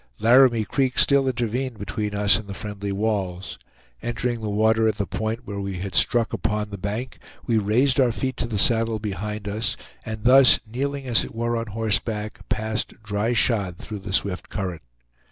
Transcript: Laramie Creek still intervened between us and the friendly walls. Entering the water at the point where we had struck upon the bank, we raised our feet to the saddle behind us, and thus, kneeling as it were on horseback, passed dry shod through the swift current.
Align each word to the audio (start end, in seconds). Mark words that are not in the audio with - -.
Laramie 0.17 0.65
Creek 0.65 0.97
still 0.97 1.27
intervened 1.27 1.77
between 1.77 2.15
us 2.15 2.39
and 2.39 2.47
the 2.47 2.55
friendly 2.55 2.91
walls. 2.91 3.59
Entering 4.01 4.41
the 4.41 4.49
water 4.49 4.87
at 4.87 4.95
the 4.97 5.05
point 5.05 5.45
where 5.45 5.59
we 5.59 5.77
had 5.77 5.93
struck 5.93 6.33
upon 6.33 6.71
the 6.71 6.77
bank, 6.79 7.19
we 7.45 7.59
raised 7.59 7.99
our 7.99 8.11
feet 8.11 8.35
to 8.37 8.47
the 8.47 8.57
saddle 8.57 8.97
behind 8.97 9.47
us, 9.47 9.77
and 10.03 10.23
thus, 10.23 10.59
kneeling 10.65 11.05
as 11.05 11.23
it 11.23 11.35
were 11.35 11.55
on 11.55 11.67
horseback, 11.67 12.39
passed 12.49 12.95
dry 13.03 13.33
shod 13.33 13.77
through 13.77 13.99
the 13.99 14.11
swift 14.11 14.49
current. 14.49 14.81